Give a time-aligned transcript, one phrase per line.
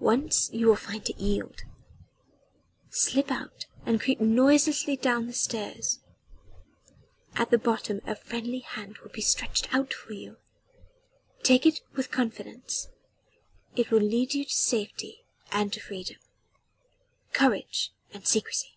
[0.00, 1.62] Once you will find it yield.
[2.90, 6.00] Slip out and creep noiselessly down the stairs.
[7.36, 10.38] At the bottom a friendly hand will be stretched out for you.
[11.44, 12.88] Take it with confidence
[13.76, 15.22] it will lead you to safety
[15.52, 16.16] and to freedom.
[17.32, 18.76] Courage and secrecy."